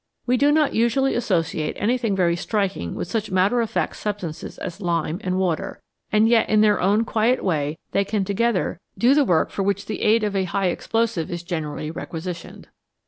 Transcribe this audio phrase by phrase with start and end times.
[0.25, 4.81] We do not usually associate anything very striking with such matter of fact substances as
[4.81, 5.79] lime and water,
[6.11, 9.85] and yet in their own quiet way they can together do the work for which
[9.85, 12.67] the aid of a high explosive is generally requisitioned.